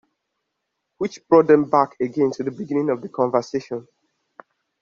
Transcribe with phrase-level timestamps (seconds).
[0.97, 3.87] Which brought them back again to the beginning of the conversation.